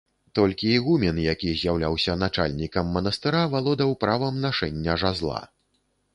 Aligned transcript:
Толькі 0.37 0.69
ігумен, 0.77 1.19
які 1.33 1.51
з'яўляўся 1.59 2.15
начальнікам 2.23 2.91
манастыра, 2.97 3.43
валодаў 3.53 3.95
правам 4.07 4.43
нашэння 4.49 4.99
жазла. 5.05 5.39